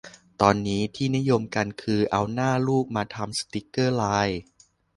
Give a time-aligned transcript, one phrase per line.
[0.41, 4.39] ตอนนี้ที่นิยมกันคือเอาหน้าลูกมาทำสติกเกอร์ไลน์